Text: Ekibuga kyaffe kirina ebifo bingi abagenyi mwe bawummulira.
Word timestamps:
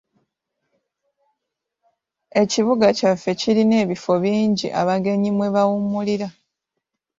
Ekibuga 2.41 2.87
kyaffe 2.97 3.31
kirina 3.39 3.75
ebifo 3.83 4.13
bingi 4.23 4.67
abagenyi 4.81 5.29
mwe 5.35 5.47
bawummulira. 5.55 6.27